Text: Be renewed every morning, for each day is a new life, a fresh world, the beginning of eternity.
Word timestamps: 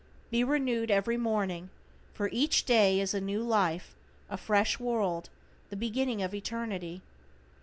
Be 0.31 0.43
renewed 0.43 0.89
every 0.89 1.15
morning, 1.15 1.69
for 2.11 2.27
each 2.31 2.65
day 2.65 2.99
is 2.99 3.13
a 3.13 3.21
new 3.21 3.43
life, 3.43 3.93
a 4.31 4.35
fresh 4.35 4.79
world, 4.79 5.29
the 5.69 5.75
beginning 5.75 6.23
of 6.23 6.33
eternity. 6.33 7.03